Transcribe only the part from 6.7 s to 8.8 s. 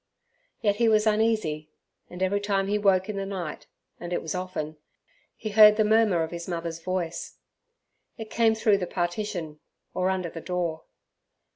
voice. It came through